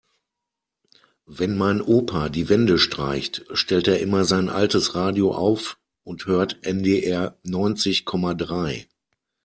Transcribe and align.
Wenn 1.27 1.55
mein 1.55 1.79
Opa 1.79 2.29
die 2.29 2.49
Wände 2.49 2.79
streicht, 2.79 3.45
stellt 3.53 3.87
er 3.87 3.99
immer 3.99 4.25
sein 4.25 4.49
altes 4.49 4.95
Radio 4.95 5.31
auf 5.31 5.77
und 6.03 6.25
hört 6.25 6.65
NDR 6.65 7.37
neunzig 7.43 8.03
Komma 8.03 8.33
drei. 8.33 8.87